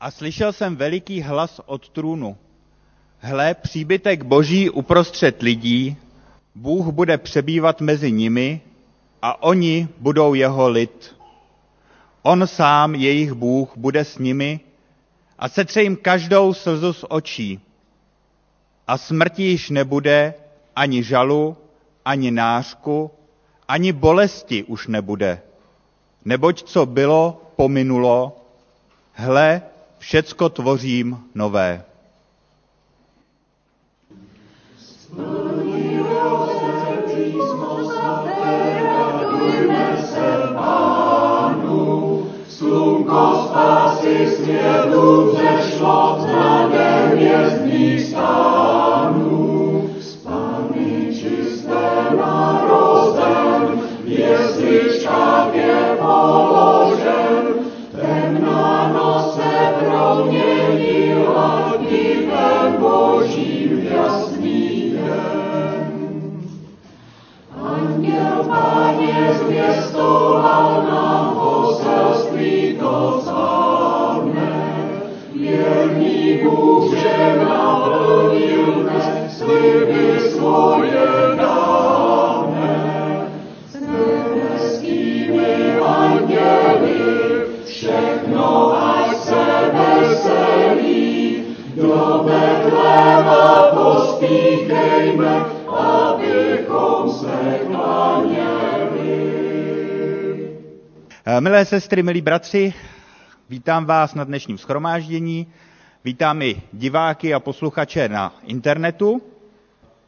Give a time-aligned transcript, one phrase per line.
[0.00, 2.36] A slyšel jsem veliký hlas od trůnu.
[3.18, 5.96] Hle, příbytek boží uprostřed lidí,
[6.54, 8.60] Bůh bude přebývat mezi nimi
[9.22, 11.16] a oni budou jeho lid.
[12.22, 14.60] On sám, jejich Bůh, bude s nimi
[15.38, 17.60] a setře jim každou slzu z očí.
[18.86, 20.34] A smrti již nebude
[20.76, 21.56] ani žalu,
[22.04, 23.10] ani nářku,
[23.68, 25.42] ani bolesti už nebude.
[26.24, 28.36] Neboť co bylo, pominulo,
[29.12, 29.62] hle,
[29.98, 31.84] všecko tvořím nové.
[69.66, 70.25] Páně
[101.40, 102.74] Milé sestry, milí bratři,
[103.48, 105.46] vítám vás na dnešním schromáždění,
[106.04, 109.22] vítám i diváky a posluchače na internetu.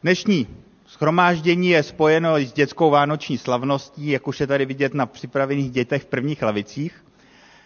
[0.03, 0.47] Dnešní
[0.87, 6.03] schromáždění je spojeno s dětskou vánoční slavností, jak už je tady vidět na připravených dětech
[6.03, 7.05] v prvních lavicích.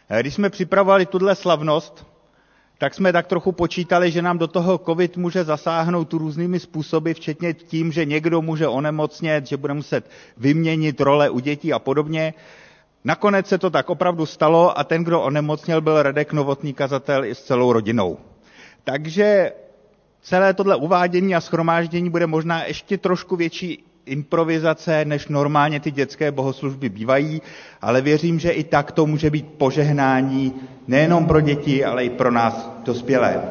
[0.10, 2.06] Eh, Když jsme připravovali tuhle slavnost,
[2.78, 7.54] tak jsme tak trochu počítali, že nám do toho COVID může zasáhnout různými způsoby, včetně
[7.54, 12.34] tím, že někdo může onemocnět, že bude muset vyměnit role u dětí a podobně.
[13.06, 17.36] Nakonec se to tak opravdu stalo a ten, kdo onemocněl, byl Radek Novotný kazatel i
[17.36, 18.18] s celou rodinou.
[18.84, 19.52] Takže
[20.22, 26.32] celé tohle uvádění a schromáždění bude možná ještě trošku větší improvizace, než normálně ty dětské
[26.32, 27.42] bohoslužby bývají,
[27.82, 30.54] ale věřím, že i tak to může být požehnání
[30.88, 33.42] nejenom pro děti, ale i pro nás dospělé.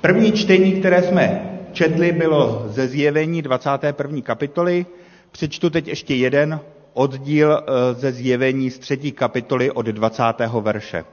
[0.00, 4.20] První čtení, které jsme četli, bylo ze zjevení 21.
[4.22, 4.86] kapitoly.
[5.32, 6.60] Přečtu teď ještě jeden
[6.94, 10.22] oddíl eh, ze zjevení z třetí kapitoly od 20.
[10.60, 11.04] verše.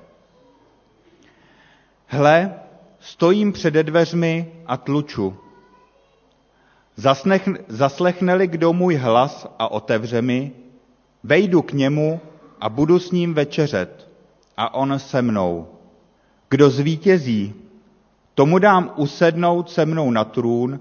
[2.05, 2.53] Hle,
[2.99, 5.37] stojím před dveřmi a tluču.
[6.95, 10.51] Zaslech, zaslechne-li kdo můj hlas a otevře mi,
[11.23, 12.19] vejdu k němu
[12.61, 14.09] a budu s ním večeřet
[14.57, 15.67] a on se mnou.
[16.49, 17.53] Kdo zvítězí,
[18.35, 20.79] tomu dám usednout se mnou na trůn,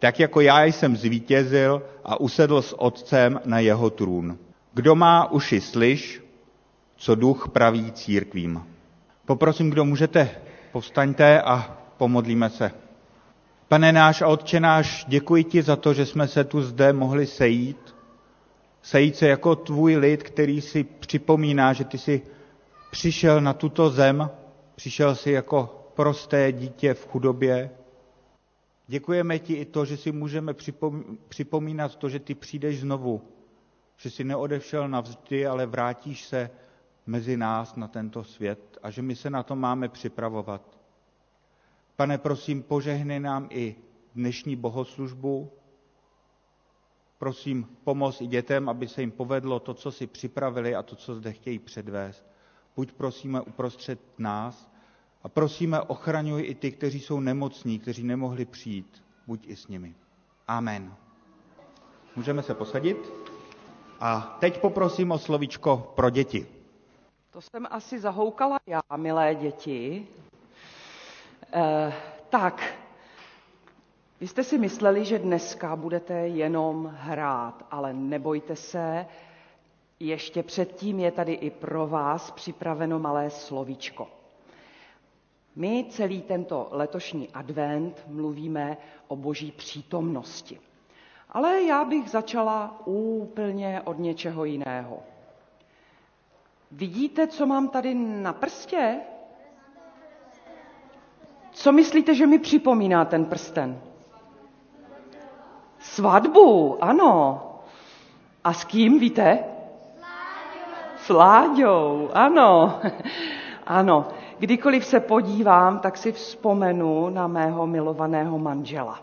[0.00, 4.38] tak jako já jsem zvítězil a usedl s otcem na jeho trůn.
[4.74, 6.22] Kdo má uši slyš,
[6.96, 8.62] co duch praví církvím.
[9.26, 10.30] Poprosím, kdo můžete,
[10.72, 12.70] povstaňte a pomodlíme se.
[13.68, 17.26] Pane náš a Otče náš, děkuji ti za to, že jsme se tu zde mohli
[17.26, 17.94] sejít.
[18.82, 22.22] Sejít se jako tvůj lid, který si připomíná, že ty jsi
[22.90, 24.30] přišel na tuto zem,
[24.74, 27.70] přišel si jako prosté dítě v chudobě.
[28.90, 30.54] Děkujeme ti i to, že si můžeme
[31.28, 33.22] připomínat to, že ty přijdeš znovu,
[33.96, 36.50] že jsi neodešel navždy, ale vrátíš se
[37.06, 40.78] mezi nás na tento svět a že my se na to máme připravovat.
[41.96, 43.76] Pane, prosím, požehnej nám i
[44.14, 45.52] dnešní bohoslužbu.
[47.18, 51.14] Prosím, pomoz i dětem, aby se jim povedlo to, co si připravili a to, co
[51.14, 52.24] zde chtějí předvést.
[52.76, 54.70] Buď prosíme uprostřed nás
[55.22, 59.02] a prosíme, ochraňuj i ty, kteří jsou nemocní, kteří nemohli přijít.
[59.26, 59.94] Buď i s nimi.
[60.48, 60.94] Amen.
[62.16, 63.12] Můžeme se posadit?
[64.00, 66.46] A teď poprosím o slovíčko pro děti.
[67.30, 70.06] To jsem asi zahoukala já, milé děti.
[71.52, 71.92] Eh,
[72.30, 72.74] tak,
[74.20, 79.06] vy jste si mysleli, že dneska budete jenom hrát, ale nebojte se,
[80.00, 84.19] ještě předtím je tady i pro vás připraveno malé slovíčko.
[85.60, 88.76] My celý tento letošní advent mluvíme
[89.08, 90.60] o boží přítomnosti.
[91.30, 94.98] Ale já bych začala úplně od něčeho jiného.
[96.70, 99.00] Vidíte, co mám tady na prstě?
[101.50, 103.80] Co myslíte, že mi připomíná ten prsten?
[105.78, 107.42] Svatbu, ano.
[108.44, 109.44] A s kým, víte?
[110.96, 112.80] S Láďou, ano.
[113.66, 114.19] Ano.
[114.40, 119.02] Kdykoliv se podívám, tak si vzpomenu na mého milovaného manžela.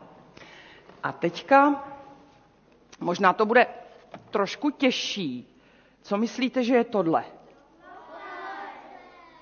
[1.03, 1.83] A teďka,
[2.99, 3.67] možná to bude
[4.31, 5.57] trošku těžší.
[6.01, 7.23] Co myslíte, že je tohle?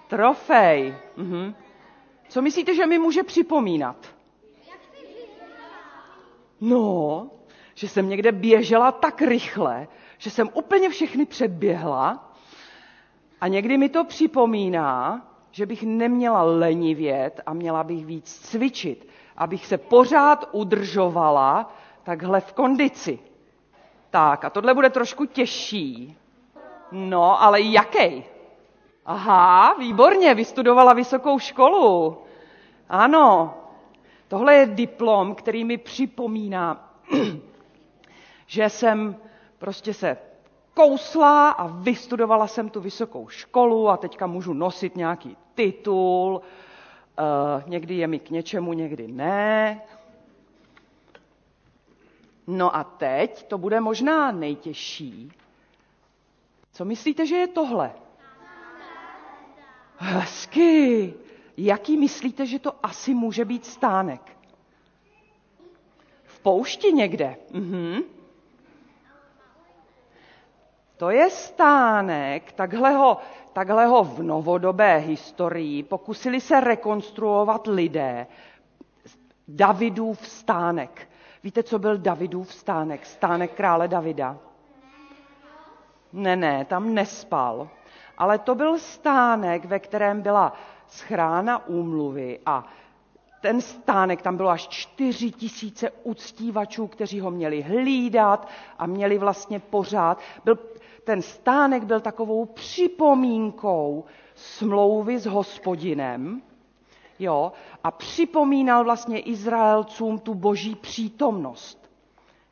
[0.07, 0.95] Trofej.
[1.18, 1.56] Mhm.
[2.30, 3.95] Co myslíte, že mi může připomínat?
[6.62, 7.30] No,
[7.74, 9.88] že jsem někde běžela tak rychle,
[10.18, 12.33] že jsem úplně všechny předběhla
[13.42, 15.21] a někdy mi to připomíná,
[15.56, 19.07] že bych neměla lenivět a měla bych víc cvičit,
[19.38, 21.74] abych se pořád udržovala
[22.04, 23.19] takhle v kondici.
[24.10, 26.18] Tak, a tohle bude trošku těžší.
[26.92, 28.24] No, ale jaký?
[29.06, 32.18] Aha, výborně, vystudovala vysokou školu.
[32.90, 33.54] Ano,
[34.28, 36.94] tohle je diplom, který mi připomíná,
[38.46, 39.16] že jsem
[39.57, 40.18] prostě se
[40.74, 46.42] kousla a vystudovala jsem tu vysokou školu a teďka můžu nosit nějaký titul.
[47.19, 49.81] Uh, někdy je mi k něčemu, někdy ne.
[52.48, 55.31] No a teď to bude možná nejtěžší.
[56.74, 57.92] Co myslíte, že je tohle?
[59.98, 61.13] Hezky.
[61.57, 64.38] Jaký myslíte, že to asi může být stánek?
[66.24, 67.36] V poušti někde.
[67.52, 68.15] Mhm.
[70.97, 73.18] To je stánek, takhle ho,
[73.53, 78.27] takhle ho v novodobé historii pokusili se rekonstruovat lidé.
[79.47, 81.09] Davidův stánek.
[81.44, 83.06] Víte, co byl Davidův stánek?
[83.06, 84.38] Stánek krále Davida?
[86.13, 87.69] Ne, ne, tam nespal.
[88.18, 90.53] Ale to byl stánek, ve kterém byla
[90.88, 92.65] schrána úmluvy a
[93.45, 98.47] ten stánek, tam bylo až čtyři tisíce uctívačů, kteří ho měli hlídat
[98.80, 100.19] a měli vlastně pořád.
[100.45, 100.59] Byl,
[101.03, 104.06] ten stánek byl takovou připomínkou
[104.36, 106.42] smlouvy s hospodinem,
[107.19, 107.51] jo,
[107.83, 111.89] a připomínal vlastně Izraelcům tu boží přítomnost.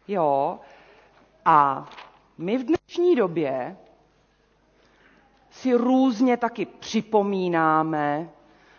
[0.07, 0.59] Jo,
[1.45, 1.89] a
[2.37, 3.77] my v dnešní době
[5.49, 8.29] si různě taky připomínáme,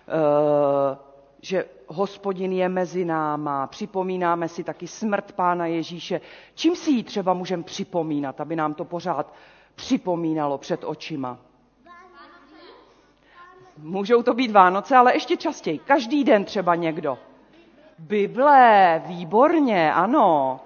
[0.09, 1.14] eh,
[1.45, 6.21] že hospodin je mezi náma, připomínáme si taky smrt Pána Ježíše.
[6.55, 9.35] Čím si ji třeba můžeme připomínat, aby nám to pořád
[9.75, 11.39] připomínalo před očima?
[13.79, 15.79] Můžou to být Vánoce, ale ještě častěji.
[15.79, 17.19] Každý den třeba někdo.
[17.99, 20.61] Bible, výborně, ano.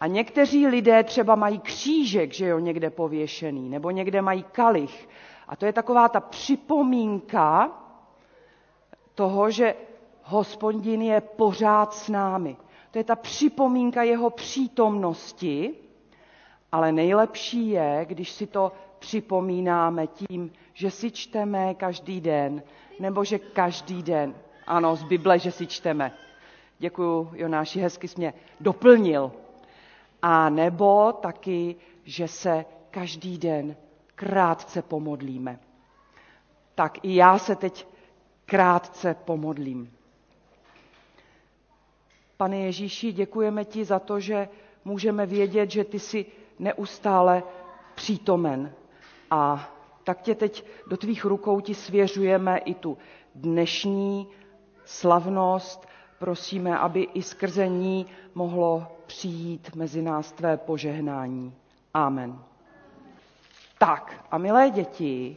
[0.00, 5.08] A někteří lidé třeba mají křížek, že jo, někde pověšený, nebo někde mají kalich.
[5.48, 7.70] A to je taková ta připomínka
[9.14, 9.74] toho, že
[10.22, 12.56] hospodin je pořád s námi.
[12.90, 15.74] To je ta připomínka jeho přítomnosti,
[16.72, 22.62] ale nejlepší je, když si to připomínáme tím, že si čteme každý den,
[23.00, 24.34] nebo že každý den,
[24.66, 26.12] ano, z Bible, že si čteme.
[26.78, 29.32] Děkuji, Jonáši, hezky jsi mě doplnil.
[30.22, 33.76] A nebo taky, že se každý den
[34.14, 35.58] krátce pomodlíme.
[36.74, 37.86] Tak i já se teď
[38.46, 39.92] krátce pomodlím.
[42.36, 44.48] Pane Ježíši, děkujeme ti za to, že
[44.84, 46.26] můžeme vědět, že ty jsi
[46.58, 47.42] neustále
[47.94, 48.72] přítomen.
[49.30, 49.70] A
[50.04, 52.98] tak tě teď do tvých rukou ti svěřujeme i tu
[53.34, 54.26] dnešní
[54.84, 55.86] slavnost.
[56.18, 61.54] Prosíme, aby i skrze ní mohlo přijít mezi nás tvé požehnání.
[61.94, 62.38] Amen.
[63.78, 65.36] Tak a milé děti,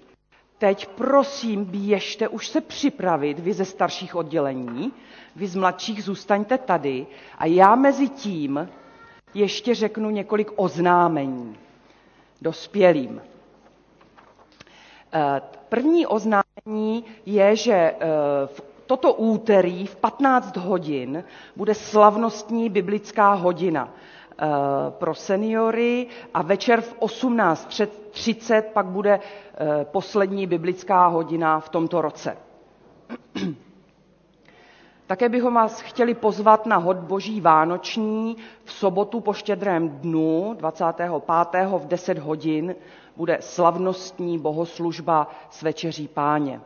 [0.57, 4.91] teď prosím běžte už se připravit, vy ze starších oddělení,
[5.35, 8.69] vy z mladších zůstaňte tady a já mezi tím
[9.33, 11.57] ještě řeknu několik oznámení
[12.41, 13.21] dospělým.
[15.13, 17.97] Eh, první oznámení je, že eh,
[18.45, 21.23] v toto úterý v 15 hodin
[21.55, 23.93] bude slavnostní biblická hodina
[24.89, 29.19] pro seniory a večer v 18.30 pak bude
[29.83, 32.37] poslední biblická hodina v tomto roce.
[35.07, 41.09] Také bychom vás chtěli pozvat na hod boží vánoční v sobotu po štědrém dnu 25.
[41.77, 42.75] v 10 hodin
[43.17, 46.61] bude slavnostní bohoslužba s večeří páně.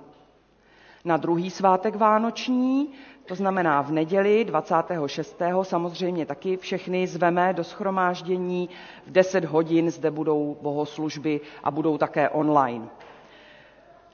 [1.06, 2.90] Na druhý svátek vánoční,
[3.26, 5.42] to znamená v neděli 26.
[5.62, 8.70] samozřejmě taky všechny zveme do schromáždění.
[9.08, 12.88] V 10 hodin zde budou bohoslužby a budou také online.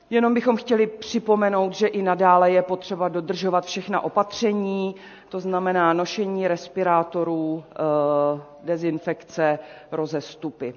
[0.10, 4.96] Jenom bychom chtěli připomenout, že i nadále je potřeba dodržovat všechna opatření,
[5.30, 9.60] to znamená nošení respirátorů, eh, dezinfekce,
[9.92, 10.74] rozestupy.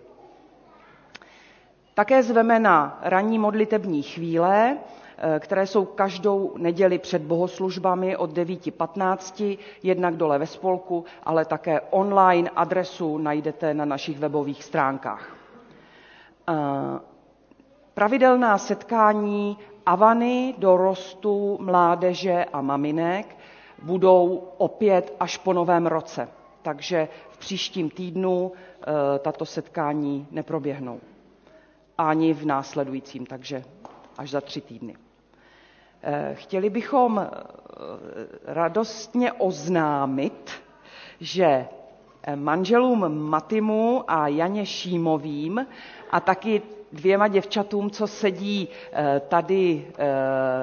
[1.94, 4.78] Také zveme na ranní modlitební chvíle.
[5.38, 12.50] Které jsou každou neděli před bohoslužbami od 9.15, jednak dole ve spolku, ale také online
[12.56, 15.36] adresu najdete na našich webových stránkách.
[17.94, 23.36] Pravidelná setkání Avany, dorostu, mládeže a maminek
[23.82, 26.28] budou opět až po novém roce.
[26.62, 31.00] Takže v příštím týdnu e, tato setkání neproběhnou.
[31.98, 33.64] Ani v následujícím, takže
[34.18, 34.96] až za tři týdny.
[36.02, 37.30] E, chtěli bychom e,
[38.44, 40.50] radostně oznámit,
[41.20, 41.66] že
[42.34, 45.66] manželům Matimu a Janě Šímovým
[46.10, 50.06] a taky dvěma děvčatům, co sedí eh, tady eh,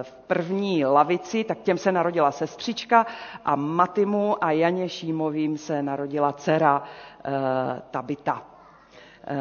[0.03, 3.05] v první lavici, tak těm se narodila sestřička
[3.45, 6.83] a Matimu a Janě Šímovým se narodila dcera
[7.25, 7.31] eh,
[7.91, 8.43] Tabita.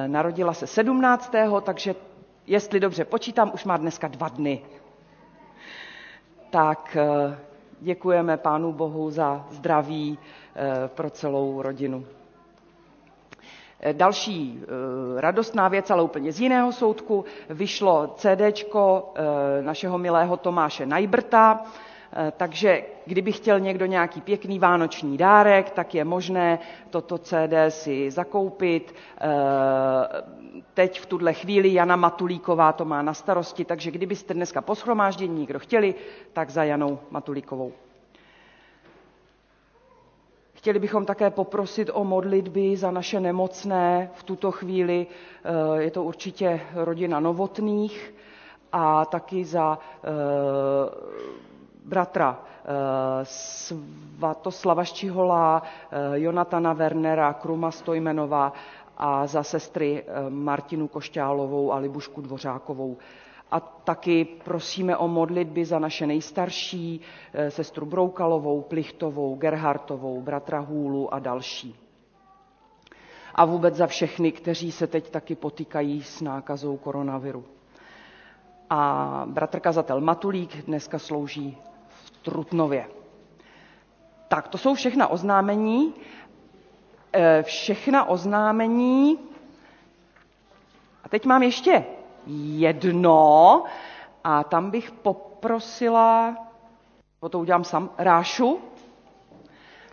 [0.06, 1.32] Narodila se 17.
[1.62, 1.94] takže
[2.46, 4.62] jestli dobře počítám, už má dneska dva dny.
[6.50, 6.96] Tak
[7.80, 10.18] děkujeme Pánu Bohu za zdraví
[10.94, 12.04] pro celou rodinu.
[13.80, 20.36] Eh, další eh, radostná věc, ale úplně z jiného soudku, vyšlo CD eh, našeho milého
[20.36, 21.60] Tomáše Najbrta,
[22.37, 26.58] takže kdyby chtěl někdo nějaký pěkný vánoční dárek, tak je možné
[26.90, 28.94] toto CD si zakoupit.
[30.75, 35.40] Teď v tuhle chvíli Jana Matulíková to má na starosti, takže kdybyste dneska po schromáždění
[35.40, 35.94] někdo chtěli,
[36.32, 37.73] tak za Janou Matulíkovou.
[40.66, 45.06] Chtěli bychom také poprosit o modlitby za naše nemocné v tuto chvíli.
[45.06, 48.14] Eh, je to určitě rodina Novotných
[48.73, 50.08] a taky za eh,
[51.87, 55.62] bratra eh, Svatoslava Ščihola,
[56.19, 58.52] Jonatana Wernera, Kruma Stojmenová
[58.97, 62.97] a za sestry Martinu Košťálovou a Libušku Dvořákovou.
[63.50, 67.00] A taky prosíme o modlitby za naše nejstarší,
[67.35, 71.76] eh, sestru Broukalovou, Plichtovou, Gerhartovou, bratra Hůlu a další.
[73.35, 77.45] A vůbec za všechny, kteří se teď taky potýkají s nákazou koronaviru.
[78.71, 81.59] A bratr kazatel Matulík dneska slouží
[82.26, 82.87] Trutnově.
[84.28, 85.95] Tak, to jsou všechna oznámení.
[87.12, 89.18] Eh, všechna oznámení.
[91.04, 91.85] A teď mám ještě
[92.56, 93.64] jedno
[94.25, 96.37] a tam bych poprosila,
[97.21, 98.59] o to udělám sam, Rášu.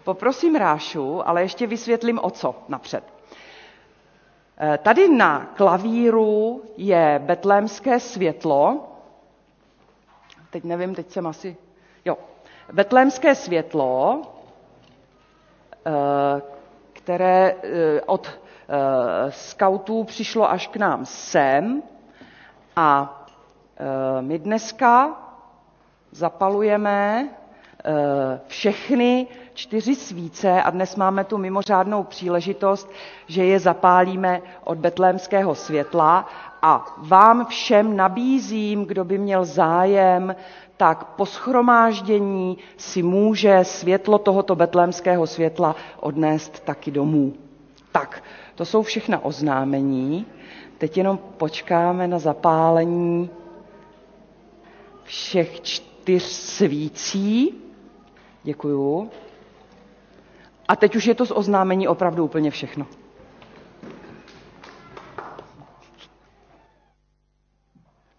[0.03, 3.03] Poprosím Rášu, ale ještě vysvětlím o co napřed.
[4.57, 8.87] Eh, tady na klavíru je betlémské světlo.
[10.49, 11.57] Teď nevím, teď jsem asi...
[12.05, 12.17] Jo.
[12.73, 14.21] Betlémské světlo,
[15.85, 16.41] eh,
[16.93, 18.39] které eh, od
[19.29, 21.83] skautů přišlo až k nám sem
[22.75, 23.19] a
[24.21, 25.11] my dneska
[26.11, 27.29] zapalujeme
[28.47, 32.89] všechny čtyři svíce a dnes máme tu mimořádnou příležitost,
[33.27, 36.25] že je zapálíme od betlémského světla
[36.61, 40.35] a vám všem nabízím, kdo by měl zájem,
[40.77, 47.33] tak po schromáždění si může světlo tohoto betlémského světla odnést taky domů.
[47.91, 48.23] Tak,
[48.55, 50.25] to jsou všechna oznámení.
[50.77, 53.29] Teď jenom počkáme na zapálení
[55.03, 57.53] všech čtyř svící.
[58.43, 59.09] Děkuju.
[60.67, 62.85] A teď už je to z oznámení opravdu úplně všechno.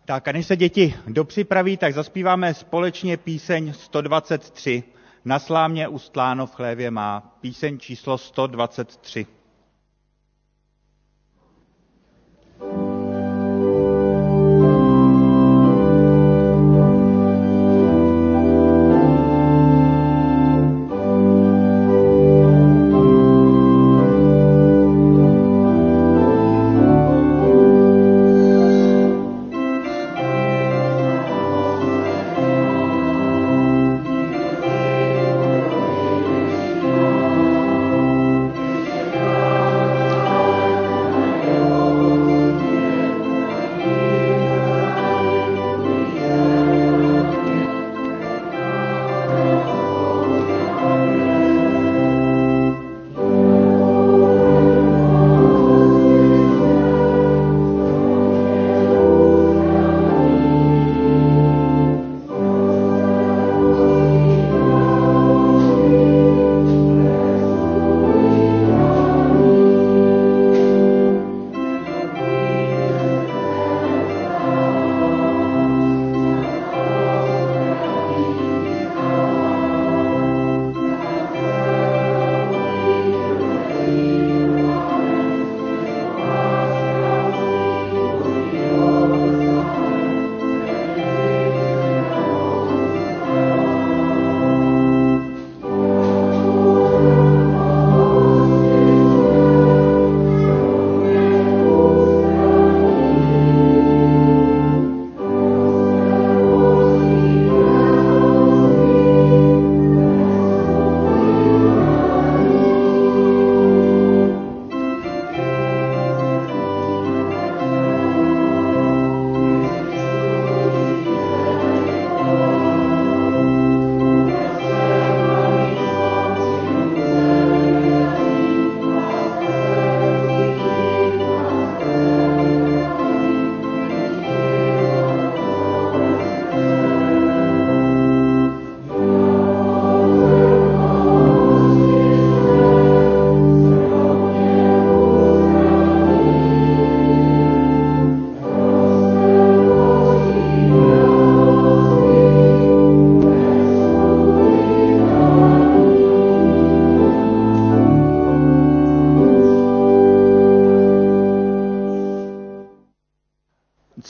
[0.06, 4.82] Tak a než se děti dopřipraví, tak zaspíváme společně píseň 123.
[5.24, 7.36] Na slámě ustláno v chlévě má.
[7.40, 9.26] Píseň číslo 123.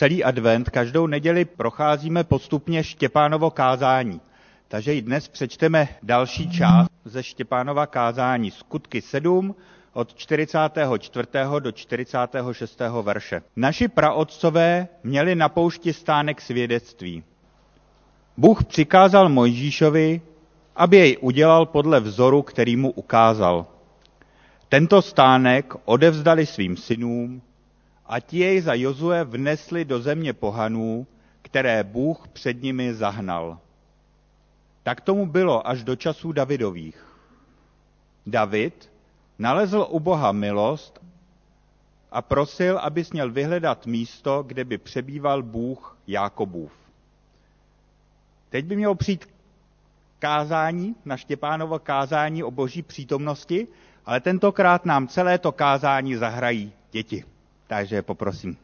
[0.05, 4.21] celý advent každou neděli procházíme postupně Štěpánovo kázání.
[4.69, 9.55] Takže i dnes přečteme další část ze Štěpánova kázání Skutky 7
[9.93, 11.29] od 44.
[11.59, 12.81] do 46.
[13.03, 13.43] verše.
[13.57, 17.25] Naši praotcové měli na poušti stánek svědectví.
[18.37, 20.21] Bůh přikázal Mojžíšovi,
[20.77, 23.67] aby jej udělal podle vzoru, který mu ukázal.
[24.69, 27.43] Tento stánek odevzdali svým synům
[28.07, 31.07] a ti jej za Jozue vnesli do země pohanů,
[31.43, 33.59] které Bůh před nimi zahnal.
[34.83, 37.07] Tak tomu bylo až do časů Davidových.
[38.27, 38.91] David
[39.39, 41.01] nalezl u Boha milost
[42.13, 46.73] a prosil, aby směl vyhledat místo, kde by přebýval Bůh Jákobův.
[48.51, 49.29] Teď by mělo přijít
[50.19, 53.69] kázání, na Štěpánovo kázání o boží přítomnosti,
[54.07, 57.25] ale tentokrát nám celé to kázání zahrají děti.
[57.67, 58.57] Takže poprosím.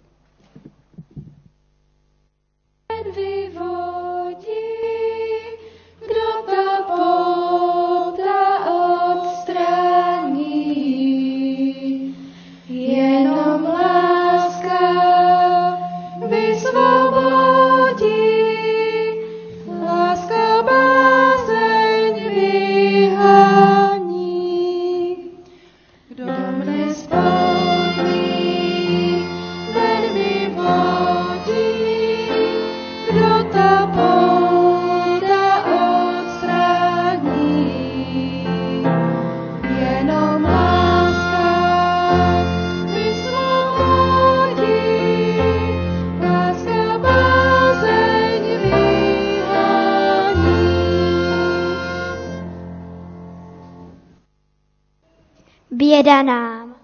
[56.20, 56.74] Běda nám.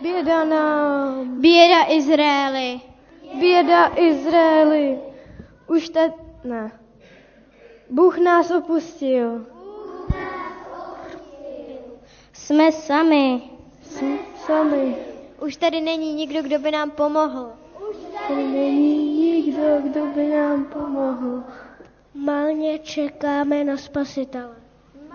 [0.00, 1.40] Běda nám.
[1.40, 2.80] Běda Izraeli.
[3.40, 4.98] Běda Izraeli.
[5.66, 6.12] Už teď
[6.44, 6.72] ne.
[7.90, 9.46] Bůh nás opustil.
[12.32, 13.42] Jsme sami.
[13.82, 14.96] Jsme sami.
[15.42, 17.52] Už tady není nikdo, kdo by nám pomohl.
[18.28, 21.42] Tady není nikdo, kdo by nám pomohl.
[22.14, 24.63] Malně čekáme na spasitele.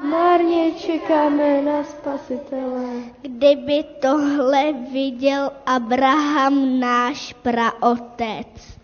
[0.04, 2.86] Marně čekáme na spasitele.
[3.22, 8.80] Kdyby tohle viděl Abraham, náš praotec.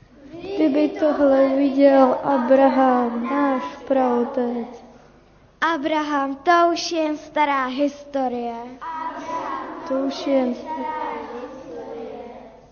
[0.56, 4.86] Kdyby tohle viděl Abraham, náš praotec.
[5.73, 8.56] Abraham, to už je jen stará historie.
[9.88, 10.56] To už je jen,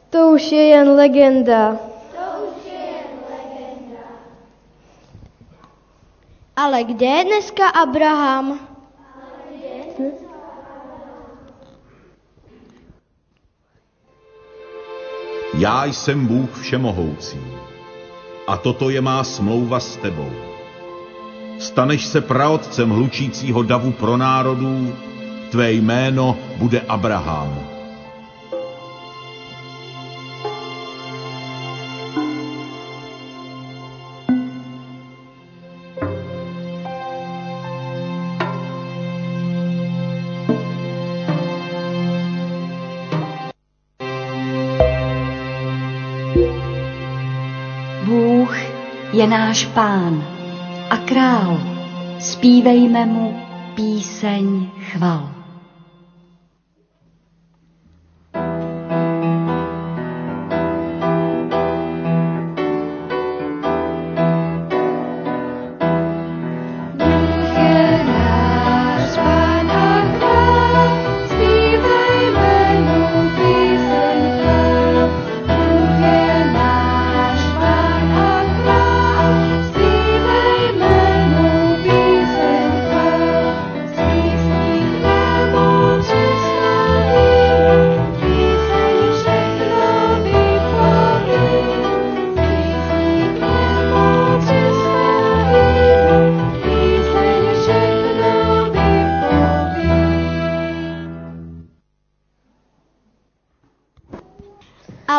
[0.10, 1.92] to už je jen legenda.
[6.55, 8.59] Ale kde je dneska Abraham?
[15.57, 17.39] Já jsem Bůh všemohoucí
[18.47, 20.31] a toto je má smlouva s tebou.
[21.59, 24.95] Staneš se praotcem hlučícího davu pro národů,
[25.51, 27.72] tvé jméno bude Abraham.
[49.33, 50.21] Náš pán
[50.93, 51.57] a král.
[52.21, 53.33] Zpívejme mu
[53.73, 55.32] píseň chval.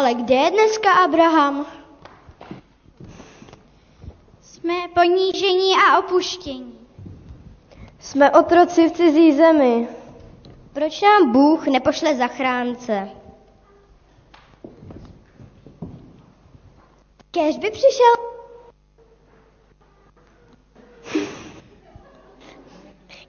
[0.04, 1.66] Ale kde je dneska Abraham?
[4.42, 6.78] Jsme ponížení a opuštění.
[8.00, 9.88] Jsme otroci v cizí zemi.
[10.72, 13.08] Proč nám Bůh nepošle zachránce?
[17.30, 18.14] Kež by přišel...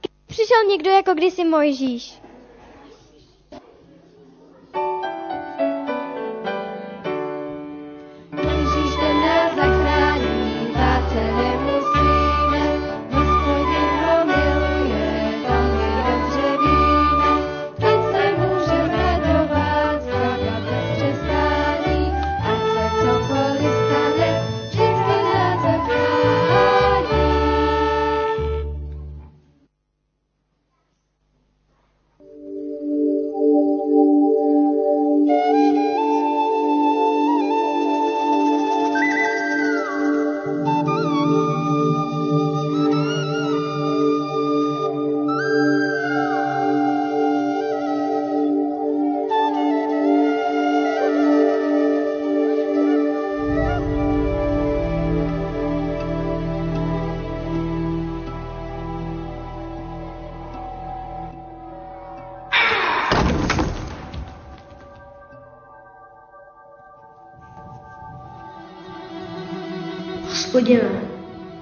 [0.01, 2.19] Kež přišel někdo jako kdysi Mojžíš.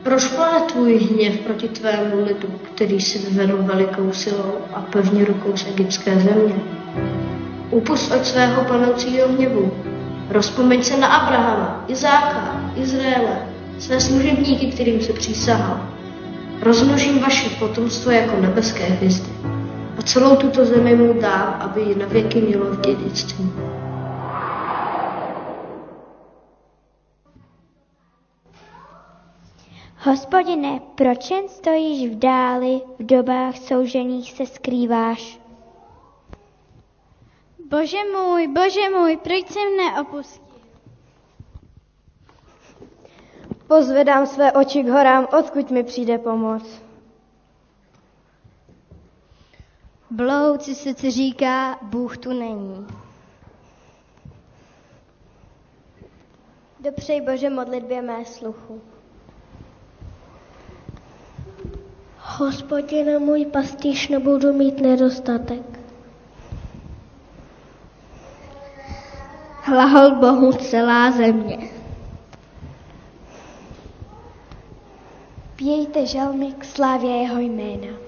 [0.04, 5.58] Proč plane tvůj hněv proti tvému lidu, který si vyvedl velikou silou a pevně rukou
[5.58, 6.56] z egyptské země?
[7.72, 9.74] Upust od svého panoucího hněvu.
[10.30, 13.38] Rozpomeň se na Abrahama, Izáka, Izraele,
[13.80, 15.90] své služebníky, kterým se přísahal.
[16.62, 19.30] Rozmnožím vaše potomstvo jako nebeské hvězdy
[19.98, 23.52] a celou tuto zemi mu dám, aby ji na věky mělo v dědictví.
[30.06, 35.40] Hospodine, proč jen stojíš v dáli, v dobách soužených se skrýváš?
[37.70, 40.44] Bože můj, bože můj, proč se mne opustil?
[43.68, 46.82] Pozvedám své oči k horám, odkud mi přijde pomoc.
[50.12, 52.88] Blouci se říká, Bůh tu není.
[56.80, 58.82] Dopřej Bože modlitbě mé sluchu.
[62.38, 65.80] Hospodine můj pastýř, nebudu mít nedostatek.
[69.62, 71.58] Hlahol Bohu celá země.
[75.56, 78.03] Pějte žalmy k slávě jeho jména.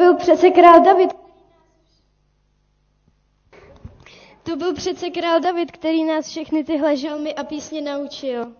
[0.00, 1.10] Byl přece král David.
[4.42, 8.52] To byl přece král David, který nás všechny tyhle žalmy a písně naučil.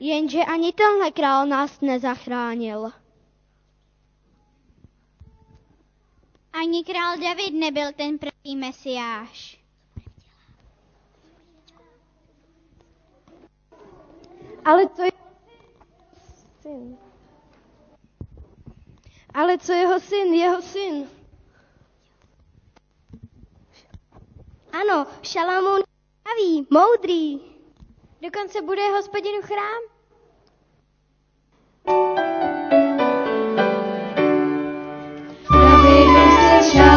[0.00, 2.90] Jenže ani tenhle král nás nezachránil.
[6.52, 9.60] Ani král David nebyl ten první mesiáš.
[14.64, 15.12] Ale co je
[16.62, 16.98] syn?
[19.34, 20.34] Ale co jeho syn?
[20.34, 21.08] Jeho syn.
[24.72, 25.82] Ano, Šalamoun
[26.22, 27.55] pravý, moudrý.
[28.22, 29.82] Dokonce bude hospodinu chrám.
[35.50, 36.95] David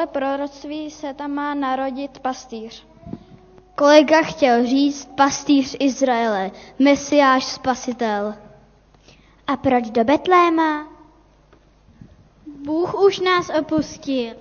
[0.00, 2.86] Podle proroctví se tam má narodit pastýř.
[3.74, 8.34] Kolega chtěl říct pastýř Izraele, mesiáš spasitel.
[9.46, 10.88] A proč do Betléma?
[12.46, 14.34] Bůh už nás opustil.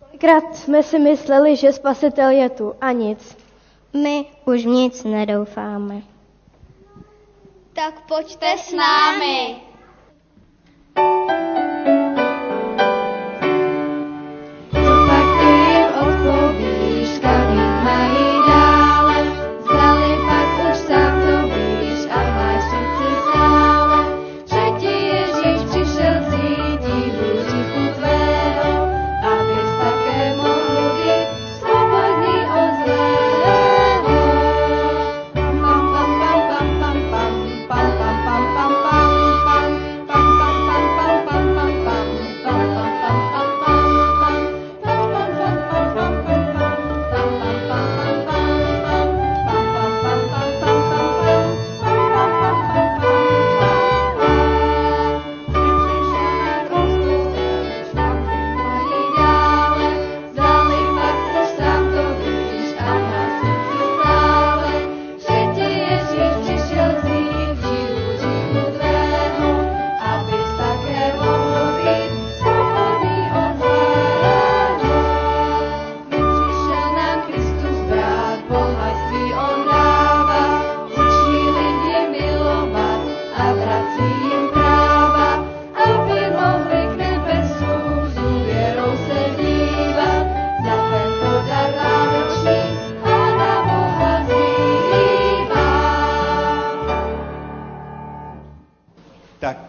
[0.00, 3.36] Kolikrát jsme si mysleli, že spasitel je tu a nic.
[3.92, 6.02] My už nic nedoufáme.
[7.72, 9.56] Tak pojďte s námi.
[10.94, 11.65] Tak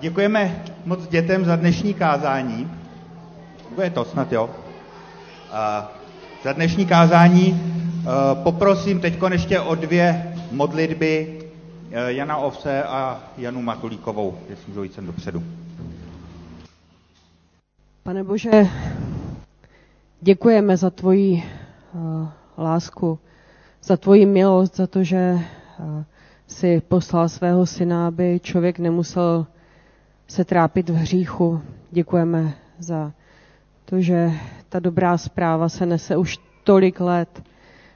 [0.02, 2.72] děkujeme moc dětem za dnešní kázání.
[3.76, 4.50] Bude to snad, jo?
[5.52, 5.92] A
[6.44, 7.62] za dnešní kázání
[8.44, 11.40] poprosím teď ještě o dvě modlitby
[12.08, 15.44] Jana Ovse a Janu Matulíkovou, jestli můžou jít sem dopředu.
[18.04, 18.52] Pane Bože,
[20.22, 21.44] děkujeme za tvoji
[21.94, 23.20] uh, lásku,
[23.84, 25.40] za tvoji milost, za to, že
[26.48, 29.46] si poslal svého syna, aby člověk nemusel
[30.28, 31.62] se trápit v hříchu.
[31.92, 33.12] Děkujeme za
[33.86, 34.32] to, že
[34.70, 37.44] ta dobrá zpráva se nese už tolik let.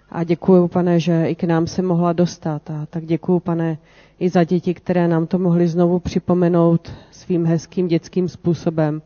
[0.09, 2.69] A děkuji, pane, že i k nám se mohla dostat.
[2.69, 3.77] A tak děkuji, pane,
[4.19, 9.01] i za děti, které nám to mohly znovu připomenout svým hezkým dětským způsobem.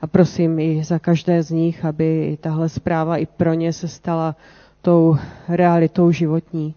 [0.00, 3.88] A prosím i za každé z nich, aby i tahle zpráva i pro ně se
[3.88, 4.36] stala
[4.82, 5.16] tou
[5.48, 6.74] realitou životní.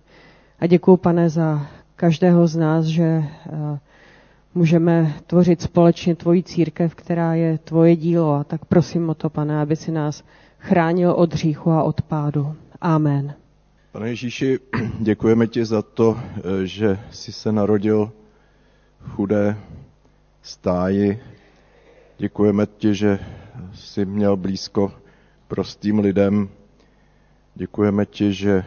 [0.59, 3.23] A děkuji, pane, za každého z nás, že
[4.55, 8.33] můžeme tvořit společně tvoji církev, která je tvoje dílo.
[8.33, 10.23] A tak prosím o to, pane, aby si nás
[10.59, 12.55] chránil od hříchu a od pádu.
[12.81, 13.33] Amen.
[13.91, 14.59] Pane Ježíši,
[14.99, 16.19] děkujeme ti za to,
[16.63, 18.11] že jsi se narodil
[19.01, 19.57] chudé
[20.41, 21.19] stáji.
[22.17, 23.19] Děkujeme ti, že
[23.73, 24.91] jsi měl blízko
[25.47, 26.49] prostým lidem.
[27.55, 28.63] Děkujeme ti, že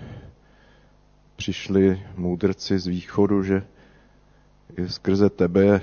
[1.37, 3.62] přišli můdrci z východu, že
[4.87, 5.81] skrze tebe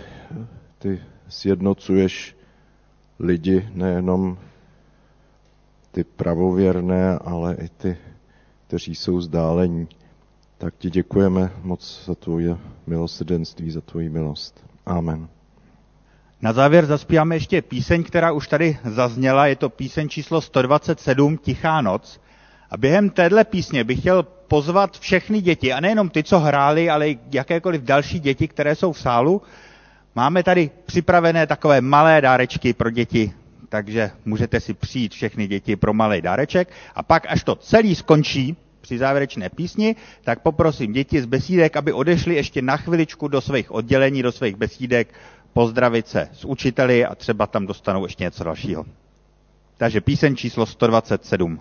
[0.79, 2.35] ty sjednocuješ
[3.19, 4.37] lidi, nejenom
[5.91, 7.97] ty pravověrné, ale i ty,
[8.67, 9.87] kteří jsou vzdálení.
[10.57, 14.65] Tak ti děkujeme moc za tvoje milosrdenství, za tvoji milost.
[14.85, 15.27] Amen.
[16.41, 19.47] Na závěr zaspíváme ještě píseň, která už tady zazněla.
[19.47, 22.19] Je to píseň číslo 127, Tichá noc.
[22.73, 27.09] A během téhle písně bych chtěl pozvat všechny děti, a nejenom ty, co hráli, ale
[27.09, 29.41] i jakékoliv další děti, které jsou v sálu.
[30.15, 33.33] Máme tady připravené takové malé dárečky pro děti,
[33.69, 36.71] takže můžete si přijít všechny děti pro malý dáreček.
[36.95, 41.93] A pak, až to celý skončí, při závěrečné písni, tak poprosím děti z besídek, aby
[41.93, 45.13] odešli ještě na chviličku do svých oddělení, do svých besídek,
[45.53, 48.85] pozdravit se s učiteli a třeba tam dostanou ještě něco dalšího.
[49.77, 51.59] Takže píseň číslo 127.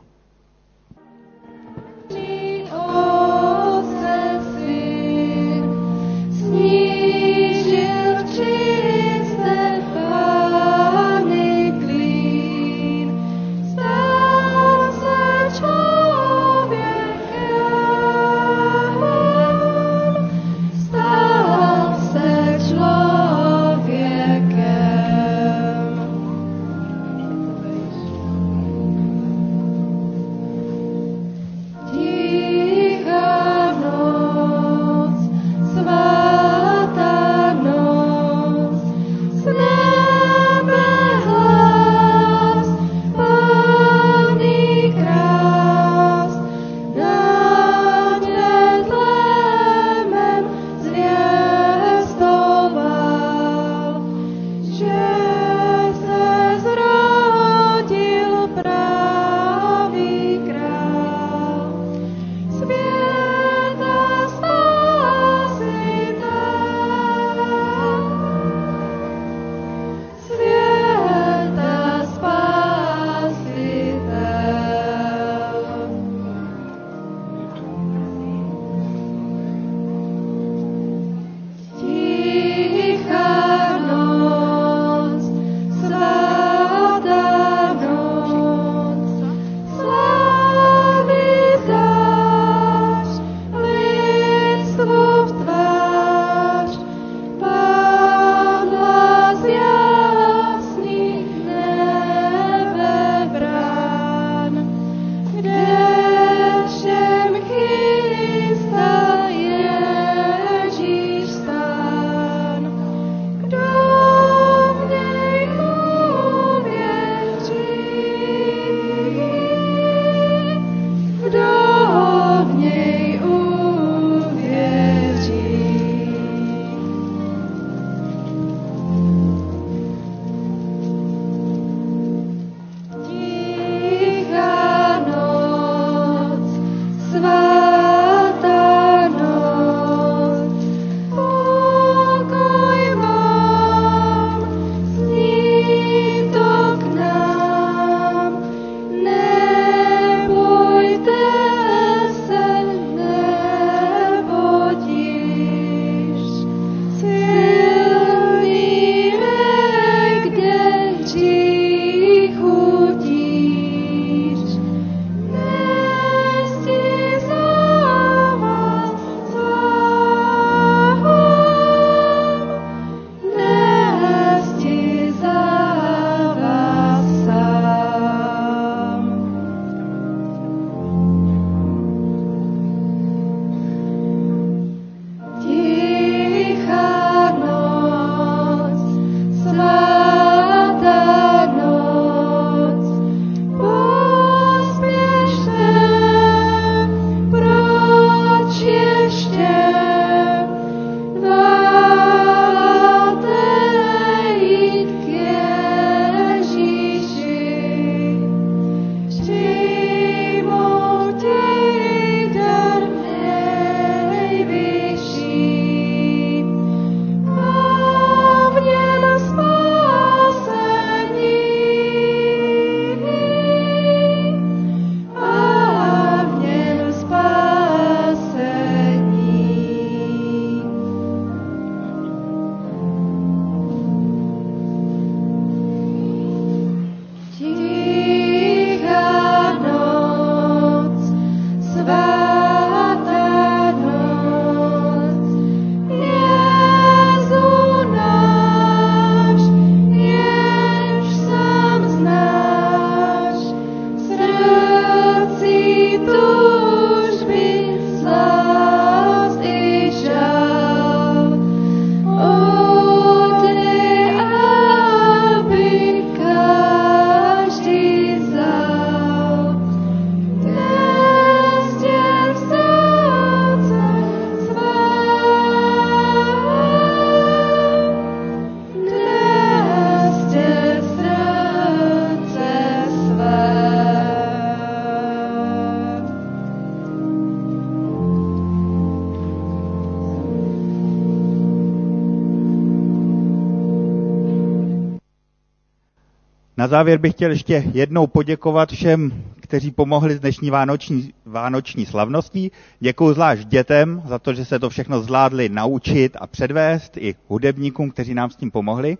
[296.72, 302.50] závěr bych chtěl ještě jednou poděkovat všem, kteří pomohli s dnešní vánoční, vánoční slavností.
[302.80, 307.90] Děkuji zvlášť dětem za to, že se to všechno zvládli naučit a předvést, i hudebníkům,
[307.90, 308.98] kteří nám s tím pomohli.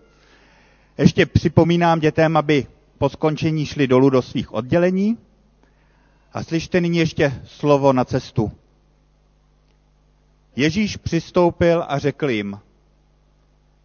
[0.97, 2.65] Ještě připomínám dětem, aby
[2.97, 5.17] po skončení šli dolů do svých oddělení.
[6.33, 8.51] A slyšte nyní ještě slovo na cestu.
[10.55, 12.59] Ježíš přistoupil a řekl jim,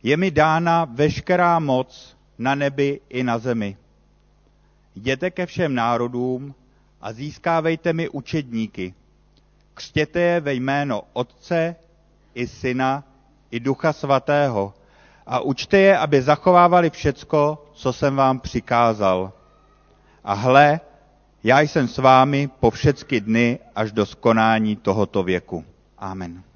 [0.03, 3.77] je mi dána veškerá moc na nebi i na zemi.
[4.95, 6.55] Jděte ke všem národům
[7.01, 8.95] a získávejte mi učedníky.
[9.75, 11.77] Křtěte je ve jméno Otce
[12.35, 13.05] i Syna
[13.51, 14.75] i Ducha Svatého
[15.27, 19.33] a učte je, aby zachovávali všecko, co jsem vám přikázal.
[20.25, 20.81] A hle,
[21.45, 25.65] já jsem s vámi po všechny dny až do skonání tohoto věku.
[25.99, 26.48] Amen.